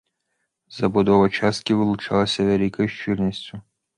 Забудова 0.77 1.27
часткі 1.41 1.77
вылучалася 1.81 2.47
вялікай 2.49 2.91
шчыльнасцю. 2.97 3.63